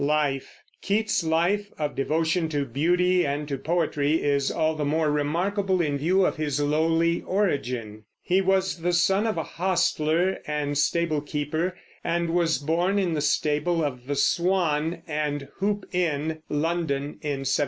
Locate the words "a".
9.37-9.43